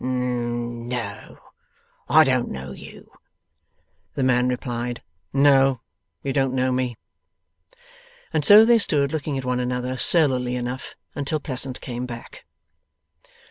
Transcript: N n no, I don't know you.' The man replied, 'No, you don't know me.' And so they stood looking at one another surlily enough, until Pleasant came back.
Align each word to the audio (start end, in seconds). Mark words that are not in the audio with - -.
N 0.03 0.09
n 0.09 0.87
no, 0.89 1.37
I 2.09 2.23
don't 2.23 2.49
know 2.49 2.71
you.' 2.71 3.11
The 4.15 4.23
man 4.23 4.47
replied, 4.47 5.03
'No, 5.31 5.79
you 6.23 6.33
don't 6.33 6.55
know 6.55 6.71
me.' 6.71 6.97
And 8.33 8.43
so 8.43 8.65
they 8.65 8.79
stood 8.79 9.13
looking 9.13 9.37
at 9.37 9.45
one 9.45 9.59
another 9.59 9.97
surlily 9.97 10.55
enough, 10.55 10.95
until 11.13 11.39
Pleasant 11.39 11.81
came 11.81 12.07
back. 12.07 12.45